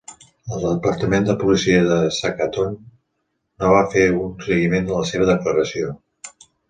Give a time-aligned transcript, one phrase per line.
[0.53, 2.73] El departament de policia de Saskatoon
[3.65, 5.93] no va fer un seguiment de la seva declaració.